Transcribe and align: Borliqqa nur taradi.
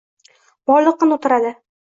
Borliqqa 0.71 1.11
nur 1.11 1.21
taradi. 1.27 1.55